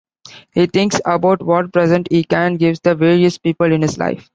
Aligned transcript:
He 0.55 0.65
thinks 0.65 0.99
about 1.05 1.43
what 1.43 1.71
presents 1.71 2.07
he 2.09 2.23
can 2.23 2.55
give 2.55 2.81
the 2.81 2.95
various 2.95 3.37
people 3.37 3.71
in 3.71 3.83
his 3.83 3.99
life. 3.99 4.27